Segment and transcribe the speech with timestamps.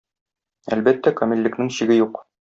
[0.77, 2.19] Әлбәттә, камиллекнең чиге юк.